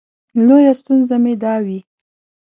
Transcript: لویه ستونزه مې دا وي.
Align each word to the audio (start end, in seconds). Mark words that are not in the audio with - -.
لویه 0.47 0.73
ستونزه 0.79 1.15
مې 1.23 1.33
دا 1.43 1.55
وي. 1.65 1.79